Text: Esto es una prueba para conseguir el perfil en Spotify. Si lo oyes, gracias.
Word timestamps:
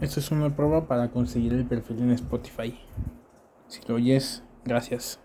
Esto 0.00 0.20
es 0.20 0.30
una 0.30 0.54
prueba 0.54 0.86
para 0.86 1.10
conseguir 1.10 1.54
el 1.54 1.64
perfil 1.64 2.00
en 2.00 2.10
Spotify. 2.10 2.78
Si 3.66 3.80
lo 3.88 3.94
oyes, 3.94 4.42
gracias. 4.64 5.18